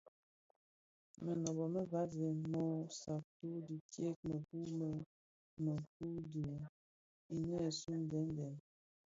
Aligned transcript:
Mënôbö 1.23 1.65
më 1.73 1.81
vasèn 1.91 2.37
mö 2.51 2.63
satü 2.99 3.49
tidyëk 3.91 4.17
mëku 4.29 4.59
lè 4.79 4.91
mëku 5.63 6.07
dhi 6.31 6.43
binèsun 7.29 7.99
deň 8.11 8.11
deň 8.11 8.27
deň. 8.39 8.55